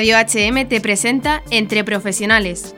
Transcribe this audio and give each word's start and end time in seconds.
Radio 0.00 0.16
HM 0.16 0.66
te 0.66 0.80
presenta 0.80 1.42
Entre 1.50 1.84
Profesionales. 1.84 2.74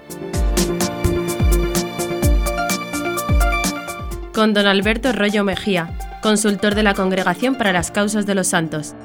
Con 4.35 4.53
don 4.55 4.67
Alberto 4.67 5.13
Rollo 5.13 5.45
Mejía, 5.45 5.97
consultor 6.21 6.75
de 6.75 6.83
la 6.83 6.95
Congregación 6.95 7.55
para 7.55 7.73
las 7.73 7.93
Causas 7.93 8.27
de 8.27 8.35
los 8.35 8.49
Santos. 8.49 8.97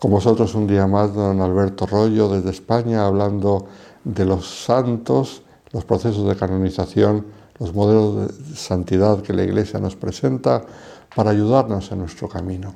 Con 0.00 0.10
vosotros 0.10 0.56
un 0.56 0.66
día 0.66 0.88
más, 0.88 1.14
don 1.14 1.40
Alberto 1.40 1.86
Rollo, 1.86 2.28
desde 2.28 2.50
España, 2.50 3.06
hablando 3.06 3.68
de 4.02 4.24
los 4.24 4.44
santos, 4.44 5.44
los 5.70 5.84
procesos 5.84 6.26
de 6.26 6.34
canonización, 6.34 7.26
los 7.60 7.72
modelos 7.72 8.26
de 8.26 8.56
santidad 8.56 9.22
que 9.22 9.34
la 9.34 9.44
Iglesia 9.44 9.78
nos 9.78 9.94
presenta 9.94 10.66
para 11.14 11.30
ayudarnos 11.30 11.92
en 11.92 12.00
nuestro 12.00 12.28
camino. 12.28 12.74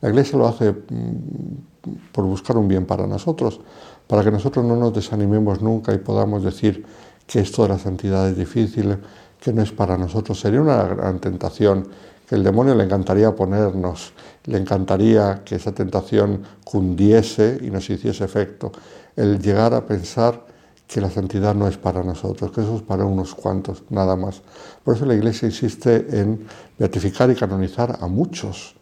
La 0.00 0.08
Iglesia 0.08 0.36
lo 0.36 0.48
hace 0.48 0.72
mm, 0.72 1.75
por 2.12 2.24
buscar 2.24 2.56
un 2.56 2.68
bien 2.68 2.86
para 2.86 3.06
nosotros, 3.06 3.60
para 4.06 4.22
que 4.22 4.30
nosotros 4.30 4.64
no 4.64 4.76
nos 4.76 4.94
desanimemos 4.94 5.60
nunca 5.62 5.92
y 5.94 5.98
podamos 5.98 6.42
decir 6.44 6.84
que 7.26 7.40
esto 7.40 7.62
de 7.62 7.70
la 7.70 7.78
santidad 7.78 8.28
es 8.28 8.36
difícil, 8.36 8.98
que 9.40 9.52
no 9.52 9.62
es 9.62 9.72
para 9.72 9.96
nosotros. 9.96 10.38
Sería 10.40 10.60
una 10.60 10.82
gran 10.84 11.18
tentación 11.18 11.88
que 12.28 12.34
el 12.34 12.42
demonio 12.42 12.74
le 12.74 12.84
encantaría 12.84 13.34
ponernos, 13.34 14.12
le 14.44 14.58
encantaría 14.58 15.42
que 15.44 15.56
esa 15.56 15.72
tentación 15.72 16.42
cundiese 16.64 17.58
y 17.62 17.70
nos 17.70 17.88
hiciese 17.88 18.24
efecto, 18.24 18.72
el 19.14 19.40
llegar 19.40 19.74
a 19.74 19.86
pensar 19.86 20.44
que 20.86 21.00
la 21.00 21.10
santidad 21.10 21.54
no 21.54 21.66
es 21.66 21.76
para 21.76 22.02
nosotros, 22.02 22.52
que 22.52 22.60
eso 22.60 22.76
es 22.76 22.82
para 22.82 23.04
unos 23.04 23.34
cuantos, 23.34 23.82
nada 23.90 24.14
más. 24.16 24.42
Por 24.84 24.96
eso 24.96 25.04
la 25.04 25.14
Iglesia 25.14 25.46
insiste 25.46 26.20
en 26.20 26.46
beatificar 26.78 27.30
y 27.30 27.34
canonizar 27.34 27.98
a 28.00 28.06
muchos, 28.06 28.76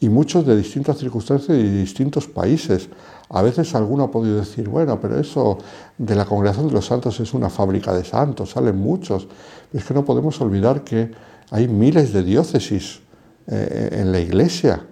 y 0.00 0.08
muchos 0.08 0.46
de 0.46 0.56
distintas 0.56 0.96
circunstancias 0.96 1.56
y 1.58 1.62
distintos 1.62 2.26
países. 2.26 2.88
A 3.28 3.42
veces 3.42 3.74
alguno 3.74 4.04
ha 4.04 4.10
podido 4.10 4.38
decir, 4.38 4.68
bueno, 4.68 4.98
pero 4.98 5.20
eso 5.20 5.58
de 5.98 6.14
la 6.14 6.24
congregación 6.24 6.68
de 6.68 6.72
los 6.72 6.86
santos 6.86 7.20
es 7.20 7.34
una 7.34 7.50
fábrica 7.50 7.92
de 7.92 8.02
santos, 8.02 8.50
salen 8.50 8.76
muchos. 8.78 9.28
es 9.72 9.84
que 9.84 9.94
no 9.94 10.04
podemos 10.04 10.40
olvidar 10.40 10.82
que 10.82 11.10
hay 11.50 11.68
miles 11.68 12.14
de 12.14 12.22
diócesis 12.22 13.00
eh, 13.46 13.90
en 14.00 14.10
la 14.10 14.20
iglesia, 14.20 14.86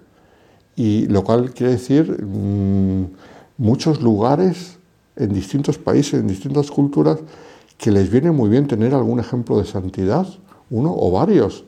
y 0.77 1.07
lo 1.07 1.25
cual 1.25 1.53
quiere 1.53 1.73
decir 1.73 2.23
mm, 2.23 3.07
muchos 3.57 4.03
lugares 4.03 4.79
en 5.17 5.33
distintos 5.33 5.79
países, 5.79 6.21
en 6.21 6.29
distintas 6.29 6.71
culturas, 6.71 7.19
que 7.79 7.91
les 7.91 8.11
viene 8.11 8.31
muy 8.31 8.51
bien 8.51 8.67
tener 8.67 8.95
algún 8.95 9.21
ejemplo 9.21 9.59
de 9.59 9.65
santidad, 9.65 10.27
uno 10.71 10.95
o 10.95 11.11
varios 11.11 11.65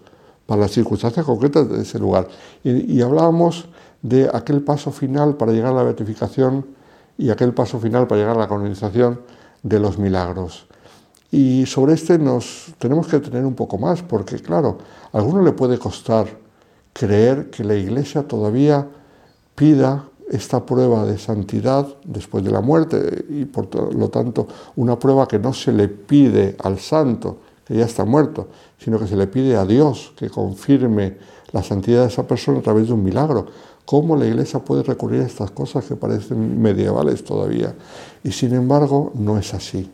para 0.51 0.63
las 0.63 0.73
circunstancias 0.73 1.25
concretas 1.25 1.69
de 1.69 1.83
ese 1.83 1.97
lugar. 2.01 2.27
Y, 2.65 3.01
hablábamos 3.03 3.69
de 4.03 4.29
aquel 4.35 4.63
paso 4.63 4.91
final 4.91 5.37
para 5.37 5.53
llegar 5.53 5.73
a 5.73 5.77
la 5.77 5.85
beatificación 5.85 6.67
y 7.17 7.31
aquel 7.31 7.55
paso 7.55 7.79
final 7.79 8.09
para 8.09 8.21
llegar 8.21 8.37
a 8.37 8.41
la 8.41 8.49
canonización 8.49 9.21
de 9.63 9.79
los 9.79 9.97
milagros. 9.97 10.67
Y 11.31 11.67
sobre 11.67 11.95
este 11.95 12.19
nos 12.19 12.75
tenemos 12.79 13.07
que 13.07 13.21
tener 13.21 13.47
un 13.47 13.55
poco 13.55 13.79
más, 13.79 14.03
porque 14.03 14.41
claro, 14.41 14.79
a 15.13 15.19
alguno 15.19 15.41
le 15.41 15.53
puede 15.53 15.79
costar 15.79 16.27
creer 16.93 17.51
que 17.51 17.63
la 17.63 17.77
Iglesia 17.77 18.27
todavía 18.27 18.89
pida 19.55 20.07
esta 20.29 20.67
prueba 20.67 21.07
de 21.07 21.17
santidad 21.17 21.87
después 22.05 22.43
de 22.43 22.51
la 22.51 22.61
muerte 22.61 23.25
y 23.29 23.45
por 23.45 23.73
lo 23.95 24.09
tanto 24.09 24.49
una 24.75 24.99
prueba 24.99 25.29
que 25.29 25.39
no 25.39 25.53
se 25.53 25.71
le 25.71 25.87
pide 25.87 26.57
al 26.61 26.81
santo, 26.81 27.39
que 27.71 27.77
ya 27.77 27.85
está 27.85 28.05
muerto, 28.05 28.49
sino 28.79 28.99
que 28.99 29.07
se 29.07 29.15
le 29.15 29.29
pide 29.29 29.55
a 29.55 29.65
Dios 29.65 30.13
que 30.17 30.29
confirme 30.29 31.19
la 31.53 31.63
santidad 31.63 32.03
de 32.03 32.09
esa 32.09 32.27
persona 32.27 32.59
a 32.59 32.63
través 32.63 32.89
de 32.89 32.95
un 32.95 33.05
milagro. 33.05 33.47
¿Cómo 33.85 34.17
la 34.17 34.27
Iglesia 34.27 34.59
puede 34.59 34.83
recurrir 34.83 35.23
a 35.23 35.27
estas 35.27 35.53
cosas 35.53 35.85
que 35.85 35.95
parecen 35.95 36.61
medievales 36.61 37.23
todavía? 37.23 37.73
Y 38.25 38.33
sin 38.33 38.55
embargo, 38.55 39.13
no 39.15 39.39
es 39.39 39.55
así. 39.55 39.89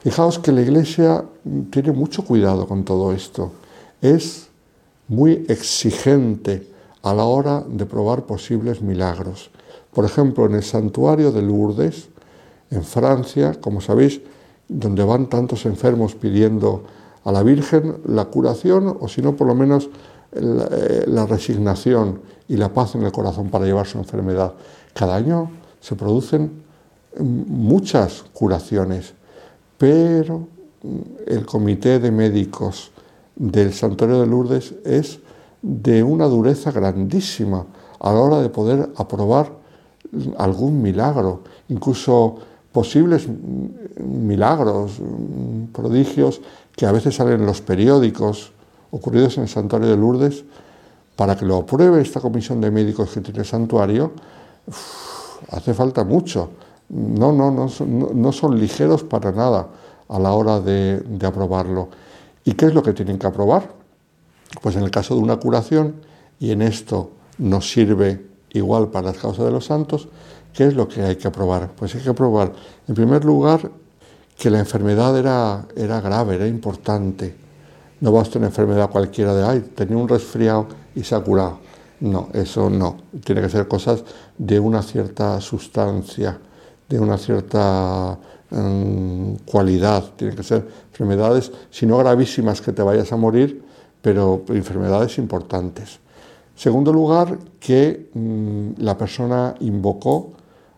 Fijaos 0.00 0.38
que 0.38 0.50
la 0.50 0.62
Iglesia 0.62 1.26
tiene 1.68 1.92
mucho 1.92 2.24
cuidado 2.24 2.66
con 2.66 2.84
todo 2.84 3.12
esto. 3.12 3.52
Es 4.00 4.48
muy 5.08 5.44
exigente 5.46 6.68
a 7.02 7.12
la 7.12 7.24
hora 7.24 7.62
de 7.68 7.84
probar 7.84 8.24
posibles 8.24 8.80
milagros. 8.80 9.50
Por 9.92 10.06
ejemplo, 10.06 10.46
en 10.46 10.54
el 10.54 10.62
santuario 10.62 11.32
de 11.32 11.42
Lourdes, 11.42 12.08
en 12.70 12.82
Francia, 12.82 13.60
como 13.60 13.82
sabéis, 13.82 14.22
donde 14.68 15.02
van 15.04 15.28
tantos 15.28 15.66
enfermos 15.66 16.14
pidiendo 16.14 16.82
a 17.24 17.32
la 17.32 17.42
Virgen 17.42 17.96
la 18.06 18.26
curación 18.26 18.96
o 19.00 19.08
si 19.08 19.22
no 19.22 19.34
por 19.34 19.46
lo 19.46 19.54
menos 19.54 19.88
eh, 20.32 21.04
la, 21.06 21.26
resignación 21.26 22.20
y 22.48 22.56
la 22.56 22.72
paz 22.72 22.94
en 22.94 23.02
el 23.02 23.12
corazón 23.12 23.48
para 23.48 23.64
llevar 23.64 23.86
su 23.86 23.98
enfermedad. 23.98 24.54
Cada 24.94 25.16
año 25.16 25.50
se 25.80 25.96
producen 25.96 26.62
muchas 27.18 28.24
curaciones, 28.32 29.14
pero 29.78 30.46
el 31.26 31.46
comité 31.46 31.98
de 31.98 32.10
médicos 32.10 32.90
del 33.36 33.72
Santuario 33.72 34.20
de 34.20 34.26
Lourdes 34.26 34.74
es 34.84 35.20
de 35.62 36.02
una 36.02 36.26
dureza 36.26 36.70
grandísima 36.70 37.66
a 37.98 38.12
la 38.12 38.20
hora 38.20 38.40
de 38.40 38.48
poder 38.48 38.90
aprobar 38.96 39.50
algún 40.36 40.82
milagro, 40.82 41.42
incluso 41.68 42.36
posibles 42.78 43.26
milagros, 43.98 44.92
prodigios 45.72 46.40
que 46.76 46.86
a 46.86 46.92
veces 46.92 47.16
salen 47.16 47.40
en 47.40 47.46
los 47.46 47.60
periódicos 47.60 48.52
ocurridos 48.92 49.36
en 49.36 49.42
el 49.42 49.48
santuario 49.48 49.88
de 49.88 49.96
Lourdes, 49.96 50.44
para 51.16 51.36
que 51.36 51.44
lo 51.44 51.56
apruebe 51.56 52.00
esta 52.00 52.20
comisión 52.20 52.60
de 52.60 52.70
médicos 52.70 53.10
que 53.10 53.20
tiene 53.20 53.40
el 53.40 53.46
santuario, 53.46 54.12
hace 55.50 55.74
falta 55.74 56.04
mucho. 56.04 56.50
No, 56.90 57.32
no, 57.32 57.50
no, 57.50 57.66
no, 58.14 58.32
son 58.32 58.60
ligeros 58.60 59.02
para 59.02 59.32
nada 59.32 59.66
a 60.08 60.18
la 60.20 60.30
hora 60.30 60.60
de, 60.60 61.00
de 61.00 61.26
aprobarlo. 61.26 61.88
¿Y 62.44 62.52
qué 62.52 62.66
es 62.66 62.74
lo 62.74 62.84
que 62.84 62.92
tienen 62.92 63.18
que 63.18 63.26
aprobar? 63.26 63.72
Pues 64.62 64.76
en 64.76 64.84
el 64.84 64.92
caso 64.92 65.16
de 65.16 65.20
una 65.20 65.38
curación, 65.38 65.96
y 66.38 66.52
en 66.52 66.62
esto 66.62 67.10
nos 67.38 67.72
sirve 67.72 68.24
igual 68.52 68.86
para 68.86 69.08
las 69.08 69.18
causas 69.18 69.46
de 69.46 69.50
los 69.50 69.64
santos, 69.64 70.06
¿qué 70.58 70.66
es 70.66 70.74
lo 70.74 70.88
que 70.88 71.00
hay 71.02 71.14
que 71.14 71.28
aprobar? 71.28 71.70
Pues 71.76 71.94
hay 71.94 72.00
que 72.00 72.08
aprobar, 72.08 72.52
en 72.88 72.92
primer 72.92 73.24
lugar, 73.24 73.70
que 74.36 74.50
la 74.50 74.58
enfermedad 74.58 75.16
era, 75.16 75.64
era 75.76 76.00
grave, 76.00 76.34
era 76.34 76.48
importante. 76.48 77.32
No 78.00 78.10
basta 78.10 78.40
una 78.40 78.48
enfermedad 78.48 78.90
cualquiera 78.90 79.32
de, 79.36 79.44
ay, 79.44 79.60
tenía 79.76 79.96
un 79.96 80.08
resfriado 80.08 80.66
y 80.96 81.04
se 81.04 81.14
ha 81.14 81.20
curado. 81.20 81.60
No, 82.00 82.30
eso 82.32 82.68
no. 82.68 82.96
Tiene 83.22 83.40
que 83.40 83.48
ser 83.48 83.68
cosas 83.68 84.02
de 84.36 84.58
una 84.58 84.82
cierta 84.82 85.40
sustancia, 85.40 86.36
de 86.88 86.98
una 86.98 87.18
cierta 87.18 88.18
mm, 88.50 89.34
cualidad. 89.44 90.10
Tienen 90.16 90.36
que 90.36 90.42
ser 90.42 90.66
enfermedades, 90.90 91.52
si 91.70 91.86
no 91.86 91.98
gravísimas, 91.98 92.60
que 92.60 92.72
te 92.72 92.82
vayas 92.82 93.12
a 93.12 93.16
morir, 93.16 93.62
pero 94.02 94.42
enfermedades 94.48 95.18
importantes. 95.18 96.00
Segundo 96.56 96.92
lugar, 96.92 97.38
que 97.60 98.10
mm, 98.12 98.82
la 98.82 98.98
persona 98.98 99.54
invocó 99.60 100.32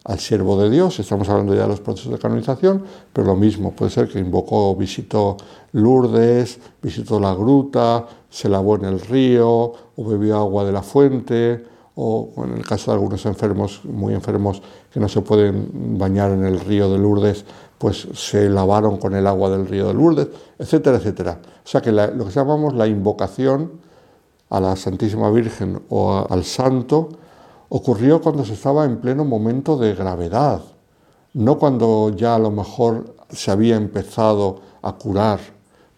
al 0.05 0.19
siervo 0.19 0.61
de 0.61 0.71
Dios, 0.71 0.99
estamos 0.99 1.29
hablando 1.29 1.55
ya 1.55 1.63
de 1.63 1.69
los 1.69 1.81
procesos 1.81 2.13
de 2.13 2.19
canonización, 2.19 2.83
pero 3.13 3.27
lo 3.27 3.37
mismo, 3.37 3.73
puede 3.73 3.91
ser 3.91 4.09
que 4.09 4.19
invocó, 4.19 4.75
visitó 4.75 5.37
Lourdes, 5.73 6.59
visitó 6.83 7.21
la 7.21 7.35
gruta, 7.35 8.07
se 8.29 8.49
lavó 8.49 8.77
en 8.77 8.87
el 8.87 9.01
río, 9.01 9.49
o 9.49 10.05
bebió 10.05 10.37
agua 10.39 10.65
de 10.65 10.73
la 10.73 10.83
fuente, 10.83 11.65
o 11.97 12.33
en 12.45 12.57
el 12.57 12.65
caso 12.65 12.91
de 12.91 12.95
algunos 12.95 13.27
enfermos, 13.27 13.85
muy 13.85 14.15
enfermos, 14.15 14.63
que 14.91 14.99
no 15.01 15.09
se 15.09 15.21
pueden 15.21 15.99
bañar 15.99 16.31
en 16.31 16.45
el 16.45 16.61
río 16.61 16.91
de 16.91 16.99
Lourdes, 16.99 17.45
pues 17.77 18.09
se 18.15 18.49
lavaron 18.49 18.97
con 18.97 19.15
el 19.15 19.27
agua 19.27 19.51
del 19.51 19.67
río 19.67 19.89
de 19.89 19.95
Lourdes, 19.95 20.29
etcétera, 20.59 20.97
etcétera. 20.97 21.41
O 21.65 21.69
sea 21.69 21.83
que 21.83 21.93
lo 21.93 22.25
que 22.25 22.31
llamamos 22.31 22.75
la 22.75 22.87
invocación 22.87 23.73
a 24.49 24.61
la 24.61 24.77
Santísima 24.77 25.31
Virgen 25.31 25.81
o 25.91 26.27
al 26.29 26.45
Santo 26.45 27.11
ocurrió 27.71 28.21
cuando 28.21 28.45
se 28.45 28.55
estaba 28.55 28.85
en 28.85 28.99
pleno 28.99 29.25
momento 29.25 29.77
de 29.77 29.95
gravedad, 29.95 30.61
no 31.35 31.59
cuando 31.59 32.13
ya 32.15 32.35
a 32.35 32.39
lo 32.39 32.51
mejor 32.51 33.15
se 33.31 33.51
había 33.51 33.77
empezado 33.77 34.61
a 34.83 34.93
curar, 34.93 35.39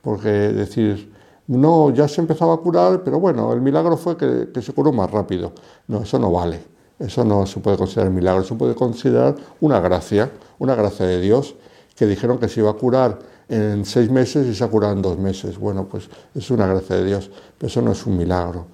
porque 0.03 0.29
decir, 0.29 1.13
no, 1.47 1.91
ya 1.91 2.09
se 2.09 2.21
empezaba 2.21 2.55
a 2.55 2.59
curar, 2.59 3.03
pero 3.03 3.19
bueno, 3.19 3.53
el 3.55 3.63
milagro 3.63 3.97
fue 3.97 4.17
que, 4.19 4.63
se 4.63 4.73
curó 4.73 4.93
más 4.93 5.11
rápido. 5.11 5.53
No, 5.89 6.03
eso 6.03 6.19
no 6.19 6.31
vale, 6.31 6.61
eso 6.99 7.25
no 7.25 7.47
se 7.47 7.59
puede 7.61 7.79
considerar 7.79 8.13
milagro, 8.13 8.45
se 8.45 8.55
puede 8.55 8.75
considerar 8.75 9.35
una 9.61 9.81
gracia, 9.81 10.31
una 10.59 10.75
gracia 10.75 11.07
de 11.07 11.21
Dios 11.21 11.55
que 11.97 12.05
dijeron 12.07 12.39
que 12.39 12.49
se 12.49 12.61
iba 12.61 12.71
a 12.71 12.75
curar 12.75 13.19
en 13.49 13.87
seis 13.87 14.11
meses 14.11 14.47
y 14.47 14.55
se 14.55 14.63
ha 14.63 14.69
curado 14.69 14.93
en 14.93 15.01
dos 15.01 15.19
meses. 15.19 15.59
Bueno, 15.59 15.87
pues 15.87 16.09
es 16.35 16.51
una 16.51 16.67
gracia 16.67 16.97
de 16.97 17.05
Dios, 17.07 17.31
pero 17.57 17.69
eso 17.69 17.81
no 17.81 17.93
es 17.93 18.07
un 18.07 18.19
milagro, 18.19 18.67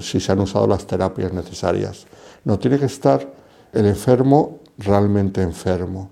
si 0.00 0.18
se 0.18 0.32
han 0.32 0.40
usado 0.40 0.66
las 0.66 0.84
terapias 0.84 1.32
necesarias. 1.32 2.06
No, 2.44 2.58
tiene 2.58 2.78
que 2.78 2.86
estar 2.86 3.32
el 3.72 3.86
enfermo 3.86 4.60
realmente 4.78 5.42
enfermo. 5.42 6.10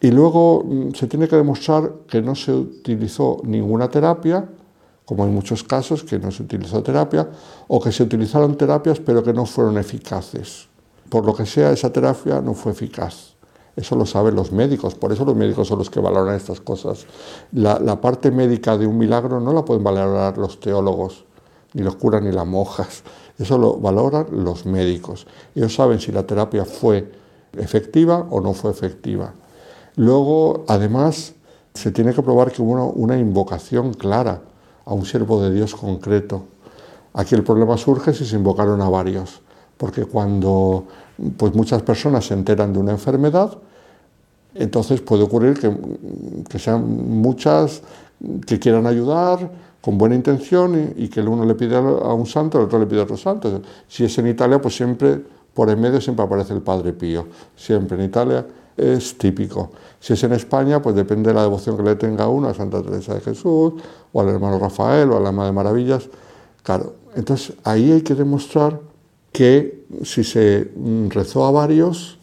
Y 0.00 0.10
luego 0.10 0.64
mm, 0.64 0.94
se 0.94 1.06
tiene 1.06 1.28
que 1.28 1.36
demostrar 1.36 1.92
que 2.08 2.20
no 2.20 2.34
se 2.34 2.52
utilizó 2.52 3.40
ninguna 3.44 3.88
terapia, 3.88 4.48
como 5.04 5.24
en 5.24 5.34
muchos 5.34 5.62
casos 5.62 6.02
que 6.04 6.18
no 6.18 6.30
se 6.30 6.42
utilizó 6.42 6.82
terapia, 6.82 7.28
o 7.68 7.80
que 7.80 7.92
se 7.92 8.02
utilizaron 8.02 8.56
terapias 8.56 8.98
pero 9.00 9.22
que 9.22 9.32
no 9.32 9.46
fueron 9.46 9.78
eficaces. 9.78 10.68
por 11.08 11.26
lo 11.26 11.34
que 11.34 11.44
sea, 11.44 11.70
esa 11.70 11.92
terapia 11.92 12.40
no 12.40 12.54
fue 12.54 12.72
eficaz. 12.72 13.34
Eso 13.76 13.96
lo 13.96 14.06
saben 14.06 14.34
los 14.34 14.50
médicos, 14.50 14.94
por 14.94 15.12
eso 15.12 15.24
los 15.26 15.36
médicos 15.36 15.68
son 15.68 15.78
los 15.78 15.90
que 15.90 16.00
valoran 16.00 16.34
estas 16.34 16.60
cosas. 16.60 17.06
La, 17.52 17.78
la 17.78 18.00
parte 18.00 18.30
médica 18.30 18.78
de 18.78 18.86
un 18.86 18.96
milagro 18.96 19.40
no 19.40 19.52
la 19.52 19.62
pueden 19.62 19.84
valorar 19.84 20.38
los 20.38 20.58
teólogos, 20.58 21.24
ni 21.74 21.82
los 21.82 21.96
curas, 21.96 22.22
ni 22.22 22.32
las 22.32 22.46
monjas. 22.46 23.02
Eso 23.38 23.58
lo 23.58 23.76
valoran 23.78 24.26
los 24.30 24.66
médicos. 24.66 25.26
Ellos 25.54 25.74
saben 25.74 26.00
si 26.00 26.12
la 26.12 26.26
terapia 26.26 26.64
fue 26.64 27.10
efectiva 27.56 28.26
o 28.30 28.40
no 28.40 28.54
fue 28.54 28.70
efectiva. 28.70 29.34
Luego, 29.96 30.64
además, 30.68 31.34
se 31.74 31.90
tiene 31.90 32.14
que 32.14 32.22
probar 32.22 32.52
que 32.52 32.62
hubo 32.62 32.90
una, 32.90 33.18
invocación 33.18 33.94
clara 33.94 34.40
a 34.84 34.94
un 34.94 35.04
siervo 35.04 35.42
de 35.42 35.52
Dios 35.52 35.74
concreto. 35.74 36.44
Aquí 37.14 37.34
el 37.34 37.44
problema 37.44 37.76
surge 37.76 38.14
si 38.14 38.24
se 38.24 38.36
invocaron 38.36 38.80
a 38.80 38.88
varios, 38.88 39.40
porque 39.76 40.04
cuando 40.04 40.86
pues 41.36 41.54
muchas 41.54 41.82
personas 41.82 42.26
se 42.26 42.34
enteran 42.34 42.72
de 42.72 42.78
una 42.78 42.92
enfermedad, 42.92 43.58
entonces 44.54 45.00
puede 45.00 45.22
ocurrir 45.22 45.58
que, 45.58 45.74
que 46.48 46.58
sean 46.58 47.20
muchas 47.20 47.82
que 48.46 48.58
quieran 48.58 48.86
ayudar 48.86 49.50
con 49.80 49.98
buena 49.98 50.14
intención 50.14 50.94
y, 50.96 51.08
que 51.08 51.20
el 51.20 51.28
uno 51.28 51.44
le 51.44 51.54
pide 51.54 51.76
a 51.76 51.80
un 51.80 52.26
santo, 52.26 52.58
el 52.58 52.64
otro 52.64 52.78
le 52.78 52.86
pide 52.86 53.00
a 53.00 53.02
otro 53.04 53.16
santo. 53.16 53.62
Si 53.88 54.04
es 54.04 54.16
en 54.18 54.28
Italia, 54.28 54.60
pues 54.60 54.76
siempre 54.76 55.20
por 55.54 55.68
en 55.68 55.80
medio 55.80 56.00
siempre 56.00 56.24
aparece 56.24 56.54
el 56.54 56.62
Padre 56.62 56.92
Pío, 56.92 57.26
siempre 57.56 57.98
en 57.98 58.04
Italia 58.04 58.46
es 58.76 59.18
típico. 59.18 59.70
Si 60.00 60.14
es 60.14 60.24
en 60.24 60.32
España, 60.32 60.80
pues 60.80 60.94
depende 60.94 61.30
de 61.30 61.34
la 61.34 61.42
devoción 61.42 61.76
que 61.76 61.82
le 61.82 61.96
tenga 61.96 62.28
uno 62.28 62.48
a 62.48 62.54
Santa 62.54 62.82
Teresa 62.82 63.14
de 63.14 63.20
Jesús, 63.20 63.74
o 64.12 64.20
al 64.20 64.28
hermano 64.28 64.58
Rafael, 64.58 65.10
o 65.10 65.16
a 65.16 65.20
la 65.20 65.28
Ama 65.28 65.46
de 65.46 65.52
Maravillas. 65.52 66.08
Claro, 66.62 66.94
entonces 67.14 67.56
ahí 67.64 67.92
hay 67.92 68.02
que 68.02 68.14
demostrar 68.14 68.80
que 69.32 69.84
si 70.04 70.24
se 70.24 70.70
rezó 71.08 71.44
a 71.44 71.50
varios, 71.50 72.18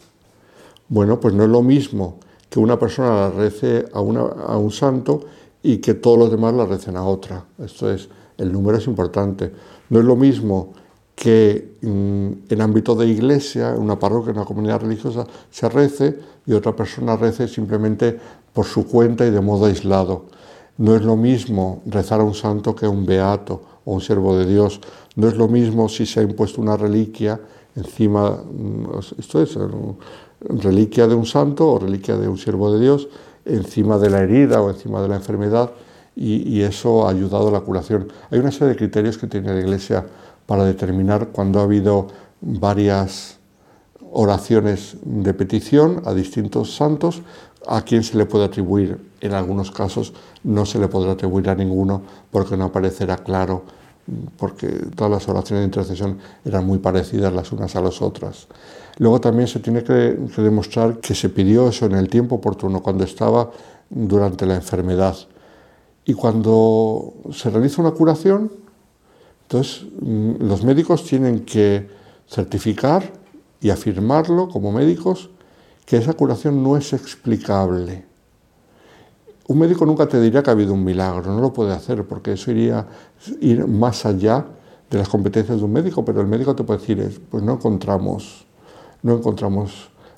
bueno, 0.88 1.20
pues 1.20 1.34
no 1.34 1.44
es 1.44 1.50
lo 1.50 1.62
mismo 1.62 2.18
que 2.48 2.58
una 2.58 2.78
persona 2.78 3.10
la 3.10 3.30
rece 3.30 3.86
a, 3.92 3.98
a 3.98 4.56
un 4.56 4.70
santo 4.72 5.20
y 5.62 5.78
que 5.78 5.94
todos 5.94 6.18
los 6.18 6.30
demás 6.30 6.54
la 6.54 6.66
recen 6.66 6.96
a 6.96 7.04
otra. 7.04 7.44
Esto 7.58 7.90
es, 7.90 8.08
el 8.38 8.52
número 8.52 8.78
es 8.78 8.86
importante. 8.86 9.52
No 9.90 9.98
es 9.98 10.04
lo 10.04 10.16
mismo 10.16 10.72
que 11.14 11.76
mm, 11.82 12.52
en 12.52 12.60
ámbito 12.60 12.94
de 12.94 13.06
iglesia, 13.06 13.74
en 13.74 13.82
una 13.82 13.98
parroquia, 13.98 14.30
en 14.30 14.38
una 14.38 14.46
comunidad 14.46 14.80
religiosa, 14.80 15.26
se 15.50 15.68
rece 15.68 16.18
y 16.46 16.52
otra 16.54 16.74
persona 16.74 17.16
rece 17.16 17.46
simplemente 17.46 18.18
por 18.52 18.64
su 18.64 18.86
cuenta 18.86 19.26
y 19.26 19.30
de 19.30 19.40
modo 19.40 19.66
aislado. 19.66 20.24
No 20.78 20.96
es 20.96 21.02
lo 21.02 21.16
mismo 21.16 21.82
rezar 21.84 22.20
a 22.20 22.24
un 22.24 22.34
santo 22.34 22.74
que 22.74 22.86
a 22.86 22.90
un 22.90 23.04
beato 23.04 23.60
o 23.84 23.92
un 23.92 24.00
siervo 24.00 24.36
de 24.36 24.46
Dios. 24.46 24.80
No 25.16 25.28
es 25.28 25.36
lo 25.36 25.46
mismo 25.46 25.90
si 25.90 26.06
se 26.06 26.20
ha 26.20 26.22
impuesto 26.22 26.60
una 26.62 26.76
reliquia 26.76 27.38
encima, 27.76 28.30
mm, 28.30 28.86
esto 29.18 29.42
es, 29.42 29.58
reliquia 30.40 31.06
de 31.06 31.14
un 31.14 31.26
santo 31.26 31.68
o 31.68 31.78
reliquia 31.78 32.16
de 32.16 32.28
un 32.28 32.38
siervo 32.38 32.72
de 32.72 32.80
Dios 32.80 33.08
encima 33.44 33.98
de 33.98 34.10
la 34.10 34.20
herida 34.20 34.60
o 34.60 34.70
encima 34.70 35.00
de 35.02 35.08
la 35.08 35.16
enfermedad 35.16 35.70
y, 36.16 36.60
eso 36.62 37.06
ha 37.06 37.10
ayudado 37.10 37.48
a 37.48 37.52
la 37.52 37.60
curación. 37.60 38.08
Hay 38.30 38.38
una 38.38 38.50
serie 38.50 38.68
de 38.68 38.76
criterios 38.76 39.16
que 39.16 39.26
tiene 39.26 39.54
la 39.54 39.60
Iglesia 39.60 40.06
para 40.44 40.64
determinar 40.64 41.28
cuando 41.28 41.60
ha 41.60 41.62
habido 41.62 42.08
varias 42.40 43.38
oraciones 44.12 44.96
de 45.02 45.32
petición 45.32 46.02
a 46.04 46.12
distintos 46.12 46.74
santos, 46.74 47.22
a 47.66 47.82
quién 47.82 48.02
se 48.02 48.18
le 48.18 48.26
puede 48.26 48.44
atribuir. 48.44 48.98
En 49.20 49.32
algunos 49.32 49.70
casos 49.70 50.12
no 50.42 50.66
se 50.66 50.78
le 50.78 50.88
podrá 50.88 51.12
atribuir 51.12 51.48
a 51.48 51.54
ninguno 51.54 52.02
porque 52.30 52.56
no 52.56 52.64
aparecerá 52.64 53.18
claro, 53.18 53.62
porque 54.36 54.66
todas 54.94 55.10
las 55.10 55.28
oraciones 55.28 55.62
de 55.62 55.66
intercesión 55.66 56.18
eran 56.44 56.66
muy 56.66 56.78
parecidas 56.78 57.32
las 57.32 57.52
unas 57.52 57.76
a 57.76 57.80
las 57.80 58.02
otras. 58.02 58.48
Luego 58.98 59.20
también 59.20 59.48
se 59.48 59.60
tiene 59.60 59.82
que, 59.82 60.18
demostrar 60.36 60.98
que 60.98 61.14
se 61.14 61.28
pidió 61.28 61.68
eso 61.68 61.86
en 61.86 61.92
el 61.92 62.08
tiempo 62.08 62.36
oportuno, 62.36 62.82
cuando 62.82 63.04
estaba 63.04 63.50
durante 63.88 64.46
la 64.46 64.56
enfermedad. 64.56 65.16
Y 66.04 66.14
cuando 66.14 67.14
se 67.32 67.50
realiza 67.50 67.82
una 67.82 67.92
curación, 67.92 68.50
entonces, 69.42 69.86
mm, 70.00 70.32
los 70.40 70.64
médicos 70.64 71.04
tienen 71.04 71.40
que 71.44 71.88
certificar 72.28 73.12
y 73.60 73.70
afirmarlo 73.70 74.48
como 74.48 74.72
médicos 74.72 75.30
que 75.84 75.96
esa 75.96 76.12
curación 76.12 76.62
no 76.62 76.76
es 76.76 76.92
explicable. 76.92 78.09
Un 79.50 79.58
médico 79.58 79.84
nunca 79.84 80.06
te 80.06 80.20
dirá 80.20 80.44
que 80.44 80.50
ha 80.50 80.52
habido 80.52 80.74
un 80.74 80.84
milagro, 80.84 81.34
no 81.34 81.40
lo 81.40 81.52
puede 81.52 81.72
hacer 81.72 82.06
porque 82.06 82.34
eso 82.34 82.52
iría 82.52 82.86
ir 83.40 83.66
más 83.66 84.06
allá 84.06 84.46
de 84.88 84.98
las 84.98 85.08
competencias 85.08 85.58
de 85.58 85.64
un 85.64 85.72
médico, 85.72 86.04
pero 86.04 86.20
el 86.20 86.28
médico 86.28 86.54
te 86.54 86.62
puede 86.62 86.78
decir, 86.78 87.20
pues 87.28 87.42
no 87.42 87.54
encontramos, 87.54 88.46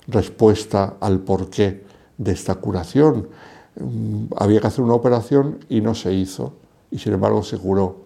respuesta 0.07 0.97
al 0.99 1.19
porqué 1.21 1.83
de 2.15 2.31
esta 2.31 2.55
curación. 2.55 3.27
Mm, 3.79 4.25
había 4.37 4.61
que 4.61 4.67
hacer 4.67 4.83
una 4.83 4.93
operación 4.93 5.65
y 5.67 5.81
no 5.81 5.95
se 5.95 6.13
hizo, 6.13 6.53
y 6.91 6.99
sin 6.99 7.13
embargo 7.13 7.41
se 7.41 7.57
curó 7.57 8.03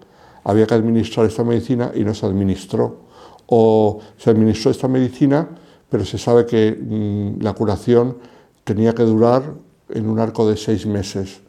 había 0.47 0.65
que 0.65 0.75
administrar 0.75 1.25
esta 1.25 1.43
medicina 1.43 1.91
y 1.93 2.05
no 2.05 2.13
se 2.13 2.25
administró. 2.25 3.01
O 3.47 3.99
se 4.17 4.29
administró 4.29 4.71
esta 4.71 4.87
medicina, 4.87 5.49
pero 5.89 6.05
se 6.05 6.17
sabe 6.17 6.45
que 6.45 6.71
mm, 6.71 7.41
la 7.43 7.51
curación 7.51 8.15
tenía 8.63 8.95
que 8.95 9.03
durar 9.03 9.43
en 9.89 10.09
un 10.09 10.19
arco 10.19 10.49
de 10.49 10.57
seis 10.57 10.85
meses 10.85 11.41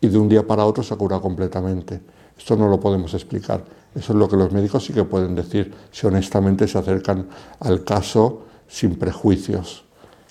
y 0.00 0.08
de 0.08 0.18
un 0.18 0.28
día 0.28 0.46
para 0.46 0.64
otro 0.64 0.82
se 0.82 0.96
cura 0.96 1.20
completamente. 1.20 2.00
Esto 2.36 2.56
no 2.56 2.68
lo 2.68 2.78
podemos 2.78 3.14
explicar. 3.14 3.64
Eso 3.94 4.12
es 4.12 4.18
lo 4.18 4.28
que 4.28 4.36
los 4.36 4.52
médicos 4.52 4.84
sí 4.84 4.92
que 4.92 5.04
pueden 5.04 5.34
decir 5.34 5.74
si 5.90 6.06
honestamente 6.06 6.68
se 6.68 6.78
acercan 6.78 7.26
al 7.60 7.84
caso 7.84 8.42
sin 8.68 8.96
prejuicios, 8.96 9.84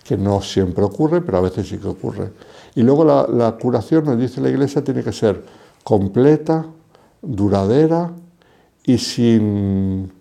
que 0.04 0.16
no 0.16 0.42
siempre 0.42 0.84
ocurre, 0.84 1.22
pero 1.22 1.40
a 1.40 1.42
veces 1.42 1.68
sí 1.68 1.78
que 1.78 1.88
ocurre. 1.88 2.32
Y 2.76 2.84
luego 2.84 3.04
la, 3.04 3.28
la 3.28 3.58
curación, 3.58 4.06
nos 4.06 4.18
dice 4.18 4.40
la 4.40 4.50
Iglesia, 4.50 4.84
tiene 4.84 5.04
que 5.04 5.12
ser 5.12 5.44
completa, 5.84 6.66
duradera 7.22 8.12
y 8.86 8.98
sin, 9.00 10.14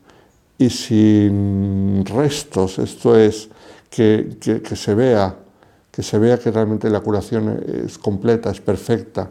y 0.59 0.71
sin 0.71 2.05
restos, 2.06 2.79
esto 2.79 3.17
es, 3.17 3.50
que, 3.91 4.37
que, 4.41 4.77
se 4.77 4.94
vea, 4.94 5.37
que 5.97 6.03
se 6.03 6.19
vea 6.19 6.39
que 6.39 6.51
realmente 6.51 6.91
la 6.91 7.01
curación 7.01 7.59
es 7.67 7.97
completa, 7.97 8.50
es 8.50 8.61
perfecta, 8.61 9.31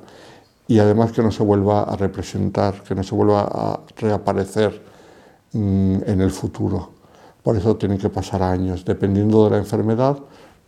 y 0.67 0.79
además 0.79 1.12
que 1.12 1.22
no 1.22 1.31
se 1.31 1.43
vuelva 1.43 1.84
a 1.84 1.95
representar, 1.95 2.81
que 2.81 2.95
no 2.95 3.03
se 3.03 3.13
vuelva 3.13 3.41
a 3.43 3.81
reaparecer 3.95 4.81
mm, 5.53 5.98
en 6.07 6.22
el 6.22 6.31
futuro. 6.31 6.89
Por 7.43 7.55
eso 7.55 7.75
tienen 7.75 8.00
que 8.00 8.10
pasar 8.10 8.41
años. 8.41 8.84
Dependiendo 8.84 9.45
de 9.45 9.51
la 9.51 9.57
enfermedad, 9.57 10.17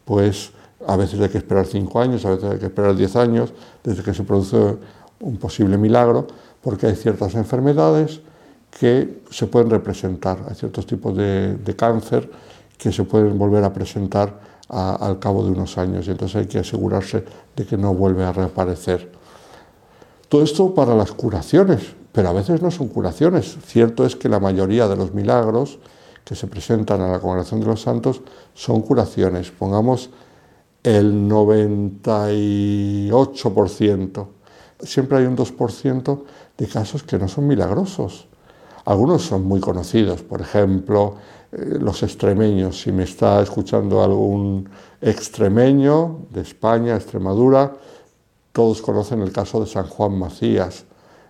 pues 0.06 0.52
a 0.86 0.96
veces 0.98 1.20
hay 1.20 1.30
que 1.30 1.40
esperar 1.40 1.66
cinco 1.66 2.00
años, 2.00 2.24
a 2.26 2.30
veces 2.30 2.52
hay 2.52 2.60
que 2.60 2.68
esperar 2.68 2.96
diez 2.96 3.16
años 3.16 3.52
desde 3.84 4.04
que 4.04 4.14
se 4.14 4.22
produce 4.22 4.78
un 5.20 5.38
posible 5.38 5.80
milagro, 5.80 6.28
porque 6.62 6.86
hay 6.86 6.96
ciertas 6.96 7.34
enfermedades 7.34 8.22
que 8.70 9.24
se 9.32 9.48
pueden 9.48 9.72
representar, 9.72 10.38
hay 10.48 10.54
ciertos 10.54 10.86
tipos 10.86 11.18
de, 11.18 11.74
cáncer 11.76 12.30
que 12.78 12.92
se 12.92 13.04
pueden 13.04 13.40
volver 13.40 13.64
a 13.64 13.74
presentar 13.74 14.46
al 14.70 15.20
cabo 15.20 15.44
de 15.44 15.52
unos 15.52 15.78
años 15.78 16.08
y 16.08 16.12
entonces 16.12 16.36
hay 16.36 16.48
que 16.48 16.60
asegurarse 16.60 17.24
de 17.56 17.66
que 17.66 17.78
no 17.78 17.94
vuelve 17.94 18.24
a 18.24 18.34
reaparecer. 18.34 19.12
Todo 20.30 20.44
esto 20.44 20.74
para 20.74 20.96
las 20.96 21.12
curaciones, 21.12 21.96
pero 22.12 22.30
a 22.30 22.34
veces 22.34 22.62
no 22.62 22.72
son 22.72 22.90
curaciones. 22.90 23.58
Cierto 23.66 24.06
es 24.06 24.16
que 24.16 24.28
la 24.28 24.40
mayoría 24.40 24.88
de 24.88 24.96
los 24.96 25.14
milagros 25.14 25.80
que 26.26 26.36
se 26.36 26.48
presentan 26.48 27.02
a 27.02 27.08
la 27.08 27.20
congregación 27.20 27.62
de 27.62 27.68
los 27.68 27.82
santos 27.82 28.22
son 28.54 28.82
curaciones, 28.82 29.52
pongamos 29.52 30.10
el 30.84 31.30
98%. 31.30 34.28
Siempre 34.80 35.18
hay 35.18 35.26
un 35.26 35.38
2% 35.38 36.24
de 36.58 36.68
casos 36.68 37.04
que 37.04 37.18
no 37.18 37.28
son 37.28 37.48
milagrosos. 37.48 38.28
Algunos 38.86 39.22
son 39.22 39.46
muy 39.46 39.60
conocidos, 39.60 40.24
por 40.24 40.42
ejemplo, 40.42 41.16
los 41.58 42.04
extremeños. 42.04 42.82
Si 42.82 42.92
me 42.92 43.04
está 43.04 43.42
escuchando 43.42 44.04
algún 44.04 44.70
extremeño 45.02 46.20
de 46.30 46.42
España, 46.42 46.96
Extremadura, 46.96 47.74
todos 48.52 48.82
conocen 48.82 49.22
el 49.22 49.32
caso 49.32 49.60
de 49.60 49.68
San 49.68 49.88
Juan 49.88 50.18
Macías. 50.18 50.86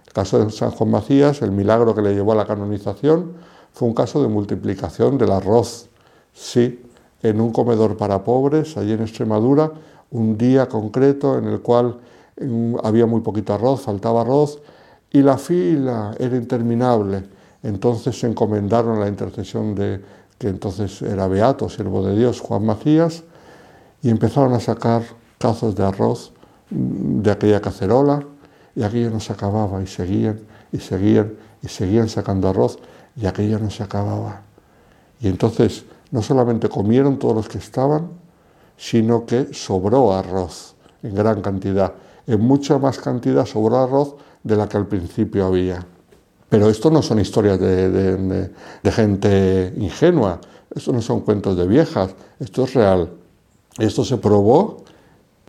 El 0.06 0.14
caso 0.14 0.44
de 0.44 0.52
San 0.52 0.72
Juan 0.72 0.92
Macías, 0.92 1.42
el 1.42 1.52
milagro 1.52 1.96
que 1.96 2.02
le 2.02 2.14
llevó 2.14 2.34
a 2.34 2.36
la 2.36 2.46
canonización, 2.46 3.34
fue 3.72 3.88
un 3.88 3.94
caso 3.94 4.22
de 4.22 4.28
multiplicación 4.28 5.18
del 5.18 5.32
arroz. 5.32 5.90
Sí, 6.34 6.84
en 7.24 7.42
un 7.42 7.52
comedor 7.52 7.98
para 7.98 8.24
pobres, 8.24 8.78
allí 8.78 8.94
en 8.94 9.02
Extremadura, 9.02 9.72
un 10.12 10.38
día 10.38 10.68
concreto 10.68 11.38
en 11.38 11.46
el 11.46 11.62
cual 11.62 11.98
mm, 12.40 12.76
había 12.84 13.06
muy 13.06 13.22
poquito 13.22 13.54
arroz, 13.54 13.82
faltaba 13.82 14.22
arroz, 14.22 14.60
y 15.12 15.22
la 15.22 15.38
fila 15.38 16.16
era 16.20 16.36
interminable. 16.36 17.24
Entonces 17.64 18.20
se 18.20 18.28
encomendaron 18.28 19.00
la 19.00 19.08
intercesión 19.08 19.74
de 19.76 20.02
que 20.38 20.50
entonces 20.50 21.02
era 21.02 21.28
beato, 21.28 21.70
siervo 21.70 22.06
de 22.06 22.16
Dios, 22.16 22.40
Juan 22.42 22.66
Macías, 22.66 23.24
y 24.02 24.10
empezaron 24.10 24.54
a 24.54 24.60
sacar 24.60 25.04
cazos 25.38 25.76
de 25.76 25.84
arroz 25.84 26.34
de 26.70 27.32
aquella 27.32 27.62
cacerola, 27.62 28.24
y 28.76 28.84
aquello 28.84 29.10
no 29.10 29.20
se 29.20 29.34
acababa, 29.34 29.82
y 29.82 29.88
seguían, 29.88 30.40
y 30.72 30.80
seguían, 30.80 31.34
y 31.64 31.68
seguían 31.68 32.10
sacando 32.10 32.50
arroz, 32.50 32.78
y 33.16 33.26
aquello 33.26 33.58
no 33.58 33.72
se 33.72 33.84
acababa. 33.84 34.42
Y 35.20 35.28
entonces 35.28 35.86
No 36.12 36.22
solamente 36.22 36.70
comieron 36.70 37.20
todos 37.20 37.36
los 37.36 37.50
que 37.50 37.58
estaban, 37.58 38.10
sino 38.78 39.26
que 39.26 39.54
sobró 39.54 40.14
arroz 40.14 40.76
en 41.04 41.16
gran 41.16 41.42
cantidad. 41.42 41.94
En 42.26 42.42
mucha 42.42 42.78
más 42.78 42.98
cantidad 43.00 43.46
sobró 43.46 43.78
arroz 43.78 44.16
de 44.44 44.56
la 44.56 44.68
que 44.70 44.78
al 44.78 44.88
principio 44.88 45.46
había. 45.46 45.86
Pero 46.50 46.70
esto 46.70 46.90
no 46.90 47.02
son 47.02 47.20
historias 47.20 47.60
de, 47.60 48.50
gente 48.92 49.74
ingenua, 49.78 50.40
esto 50.74 50.94
no 50.94 51.02
son 51.02 51.22
cuentos 51.22 51.58
de 51.58 51.68
viejas, 51.68 52.12
esto 52.40 52.64
es 52.64 52.74
real. 52.74 53.10
Esto 53.78 54.06
se 54.06 54.18
probó 54.18 54.84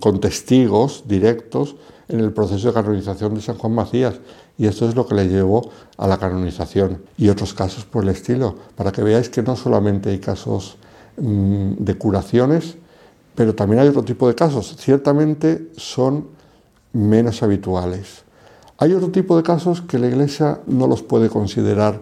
con 0.00 0.20
testigos 0.20 1.04
directos 1.06 1.76
en 2.08 2.20
el 2.20 2.32
proceso 2.32 2.68
de 2.68 2.74
canonización 2.74 3.34
de 3.34 3.40
San 3.40 3.58
Juan 3.58 3.74
Macías 3.74 4.14
y 4.56 4.66
esto 4.66 4.88
es 4.88 4.94
lo 4.94 5.06
que 5.06 5.14
le 5.14 5.28
llevó 5.28 5.70
a 5.96 6.08
la 6.08 6.18
canonización 6.18 7.02
y 7.16 7.28
otros 7.28 7.54
casos 7.54 7.84
por 7.84 8.02
el 8.02 8.10
estilo, 8.10 8.56
para 8.74 8.90
que 8.90 9.02
veáis 9.02 9.28
que 9.28 9.42
no 9.42 9.54
solamente 9.54 10.10
hay 10.10 10.18
casos 10.18 10.76
mm, 11.16 11.74
de 11.78 11.94
curaciones, 11.96 12.76
pero 13.36 13.54
también 13.54 13.80
hay 13.80 13.88
otro 13.88 14.02
tipo 14.02 14.26
de 14.26 14.34
casos. 14.34 14.74
Ciertamente 14.78 15.70
son 15.76 16.26
menos 16.92 17.42
habituales. 17.42 18.24
Hay 18.80 18.92
otro 18.92 19.10
tipo 19.10 19.36
de 19.36 19.42
casos 19.42 19.82
que 19.82 19.98
la 19.98 20.06
Iglesia 20.06 20.60
no 20.68 20.86
los 20.86 21.02
puede 21.02 21.28
considerar 21.28 22.00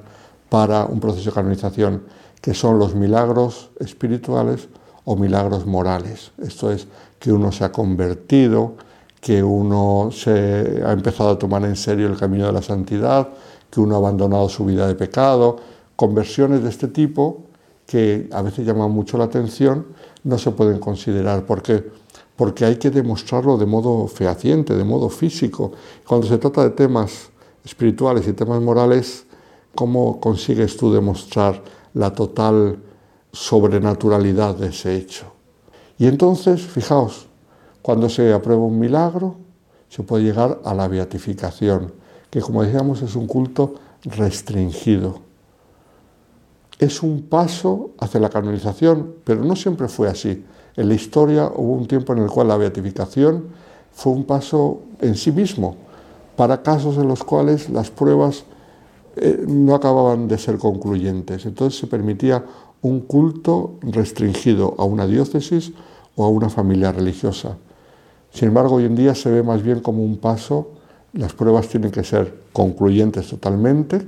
para 0.51 0.85
un 0.85 1.01
proceso 1.01 1.31
de 1.31 1.35
canonización, 1.35 2.03
que 2.43 2.53
son 2.53 2.79
los 2.79 2.95
milagros 2.95 3.71
espirituales 3.81 4.69
o 5.07 5.17
milagros 5.17 5.65
morales. 5.65 6.33
Esto 6.37 6.71
es 6.71 6.87
que 7.19 7.33
uno 7.33 7.51
se 7.51 7.65
ha 7.65 7.73
convertido, 7.73 8.75
que 9.23 9.43
uno 9.43 10.11
se 10.13 10.83
ha 10.85 10.93
empezado 10.93 11.31
a 11.31 11.39
tomar 11.39 11.65
en 11.65 11.77
serio 11.77 12.09
el 12.09 12.19
camino 12.19 12.45
de 12.45 12.53
la 12.53 12.61
santidad, 12.61 13.31
que 13.71 13.81
uno 13.81 13.95
ha 13.95 13.99
abandonado 13.99 14.47
su 14.51 14.67
vida 14.67 14.87
de 14.87 14.97
pecado. 14.97 15.57
Conversiones 15.97 16.63
de 16.63 16.69
este 16.69 16.89
tipo, 16.89 17.45
que 17.87 18.29
a 18.31 18.43
veces 18.43 18.67
llaman 18.67 18.91
mucho 18.91 19.17
la 19.17 19.25
atención, 19.25 19.87
no 20.25 20.37
se 20.37 20.51
pueden 20.51 20.79
considerar. 20.79 21.47
¿Por 21.47 21.63
qué? 21.63 21.91
Porque 22.37 22.65
hay 22.65 22.77
que 22.77 22.91
demostrarlo 22.91 23.57
de 23.57 23.67
modo 23.67 24.07
fehaciente, 24.07 24.75
de 24.75 24.85
modo 24.85 25.09
físico. 25.09 25.73
Cuando 26.07 26.27
se 26.27 26.39
trata 26.39 26.63
de 26.63 26.71
temas 26.71 27.31
espirituales 27.65 28.29
y 28.29 28.33
temas 28.35 28.61
morales, 28.61 29.27
¿cómo 29.75 30.21
consigues 30.21 30.77
tú 30.77 30.93
demostrar 30.93 31.63
la 31.95 32.13
total 32.13 32.79
sobrenaturalidad 33.33 34.55
de 34.55 34.69
ese 34.69 34.97
hecho? 34.97 35.27
Y 35.99 36.07
entonces, 36.07 36.61
fijaos, 36.61 37.27
cuando 37.81 38.09
se 38.09 38.33
aprueba 38.33 38.63
un 38.63 38.79
milagro, 38.79 39.37
se 39.89 40.03
puede 40.03 40.25
llegar 40.25 40.61
a 40.65 40.75
la 40.75 40.89
beatificación, 40.89 41.93
que 42.31 42.41
como 42.41 42.63
decíamos 42.63 43.01
es 43.01 43.17
un 43.17 43.27
culto 43.27 43.75
restringido. 44.05 45.26
Es 46.79 47.03
un 47.03 47.23
paso 47.23 47.91
hacia 47.99 48.21
la 48.21 48.29
canonización, 48.29 49.15
pero 49.25 49.43
no 49.45 49.57
siempre 49.57 49.89
fue 49.89 50.09
así. 50.09 50.45
En 50.77 50.89
la 50.89 50.95
historia 50.95 51.51
hubo 51.55 51.73
un 51.73 51.87
tiempo 51.87 52.13
en 52.13 52.21
el 52.21 52.29
cual 52.29 52.49
la 52.49 52.57
beatificación 52.57 53.47
fue 53.93 54.13
un 54.13 54.25
paso 54.25 54.83
en 55.01 55.15
sí 55.15 55.33
mismo 55.33 55.77
para 56.37 56.63
casos 56.63 56.99
en 56.99 57.09
los 57.09 57.25
cuales 57.25 57.71
las 57.71 57.91
pruebas 57.91 58.45
eh, 59.17 59.45
no 59.49 59.75
acababan 59.75 60.29
de 60.29 60.37
ser 60.37 60.59
concluyentes. 60.59 61.47
Entonces 61.47 61.81
se 61.81 61.87
permitía 61.87 62.45
un 62.83 63.01
culto 63.01 63.77
restringido 63.81 64.75
a 64.77 64.85
una 64.85 65.07
diócesis 65.07 65.73
o 66.15 66.27
a 66.27 66.29
una 66.29 66.51
familia 66.51 66.93
religiosa. 66.93 67.57
Sin 68.31 68.49
embargo, 68.49 68.75
hoy 68.75 68.85
en 68.85 68.97
día 68.97 69.15
se 69.15 69.31
ve 69.31 69.43
más 69.43 69.63
bien 69.63 69.81
como 69.81 70.05
un 70.05 70.19
paso, 70.19 70.73
las 71.15 71.33
pruebas 71.33 71.69
tienen 71.69 71.91
que 71.91 72.05
ser 72.05 72.43
concluyentes 72.53 73.29
totalmente 73.29 74.07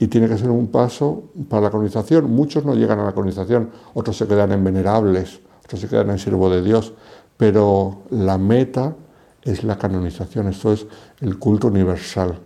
y 0.00 0.08
tiene 0.08 0.28
que 0.28 0.38
ser 0.38 0.50
un 0.50 0.68
paso 0.68 1.24
para 1.48 1.64
la 1.64 1.70
canonización. 1.70 2.30
Muchos 2.30 2.64
no 2.64 2.74
llegan 2.74 2.98
a 3.00 3.04
la 3.04 3.12
canonización, 3.12 3.70
otros 3.92 4.16
se 4.16 4.26
quedan 4.26 4.50
en 4.50 4.64
venerables, 4.64 5.40
se 5.68 5.88
quedan 5.88 6.10
en 6.10 6.18
siervo 6.18 6.48
de 6.48 6.62
Dios, 6.62 6.94
pero 7.36 8.02
la 8.08 8.38
meta 8.38 8.96
es 9.42 9.62
la 9.62 9.76
canonización, 9.76 10.48
esto 10.48 10.72
es 10.72 10.86
el 11.20 11.38
culto 11.38 11.68
universal. 11.68 12.38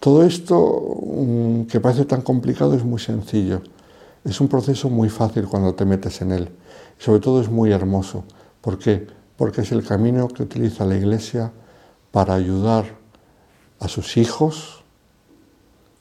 Todo 0.00 0.24
esto 0.24 0.98
mm, 1.02 1.62
que 1.64 1.80
parece 1.80 2.06
tan 2.06 2.22
complicado 2.22 2.74
es 2.74 2.84
muy 2.84 2.98
sencillo. 2.98 3.60
Es 4.24 4.40
un 4.40 4.48
proceso 4.48 4.88
muy 4.88 5.10
fácil 5.10 5.46
cuando 5.46 5.74
te 5.74 5.84
metes 5.84 6.22
en 6.22 6.32
él. 6.32 6.48
Sobre 6.98 7.20
todo 7.20 7.42
es 7.42 7.50
muy 7.50 7.72
hermoso. 7.72 8.24
¿Por 8.62 8.78
qué? 8.78 9.06
Porque 9.36 9.60
es 9.60 9.70
el 9.70 9.84
camino 9.84 10.28
que 10.28 10.42
utiliza 10.42 10.86
la 10.86 10.96
Iglesia 10.96 11.52
para 12.10 12.34
ayudar 12.34 12.86
a 13.80 13.88
sus 13.88 14.16
hijos 14.16 14.85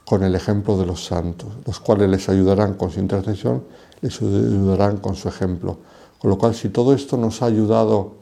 con 0.06 0.24
el 0.24 0.36
ejemplo 0.36 0.78
de 0.78 0.86
los 0.86 1.04
santos, 1.04 1.50
los 1.66 1.80
cuales 1.80 2.10
les 2.10 2.30
ayudarán 2.30 2.76
con 2.76 2.92
su 2.92 3.00
intercesión, 3.00 3.64
les 4.02 4.22
ayudarán 4.22 4.98
con 4.98 5.16
su 5.16 5.28
ejemplo. 5.28 5.80
Con 6.20 6.30
lo 6.30 6.38
cual, 6.38 6.54
si 6.54 6.70
todo 6.70 6.94
esto 6.94 7.18
nos 7.18 7.42
ha 7.42 7.48
ayudado 7.48 8.14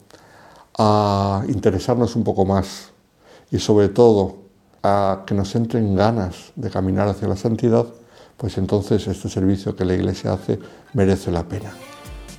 a 0.78 1.44
interesarnos 1.50 2.16
un 2.16 2.24
poco 2.24 2.46
más 2.46 2.90
y 3.52 3.60
sobre 3.60 3.90
todo 3.90 4.38
a 4.82 5.24
que 5.28 5.36
nos 5.36 5.54
entren 5.56 5.96
ganas 5.96 6.52
de 6.56 6.70
caminar 6.70 7.08
hacia 7.08 7.28
la 7.28 7.36
santidad, 7.36 7.86
pues 8.38 8.58
entonces 8.58 9.08
este 9.08 9.30
servicio 9.30 9.76
que 9.76 9.86
la 9.86 9.94
Iglesia 9.94 10.34
hace 10.34 10.60
merece 10.94 11.32
la 11.32 11.44
pena, 11.44 11.72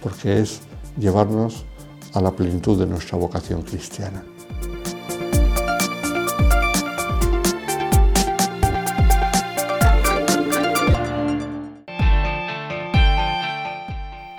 porque 0.03 0.41
es 0.41 0.61
llevarnos 0.99 1.65
a 2.13 2.21
la 2.21 2.33
plenitud 2.33 2.79
de 2.79 2.87
nuestra 2.87 3.19
vocación 3.19 3.63
cristiana. 3.63 4.34